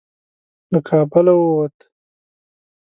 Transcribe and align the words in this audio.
له 0.71 0.79
کابله 0.87 1.33
ووت. 1.39 1.77